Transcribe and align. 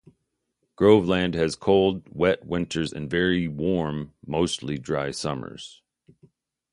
Groveland 0.77 1.35
has 1.35 1.55
cold, 1.55 2.07
wet 2.09 2.43
winters 2.43 2.91
and 2.91 3.07
very 3.07 3.47
warm, 3.47 4.13
mostly 4.25 4.79
dry 4.79 5.11
summers. 5.11 5.83